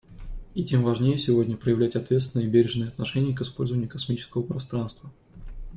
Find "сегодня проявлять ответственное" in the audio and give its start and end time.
1.19-2.47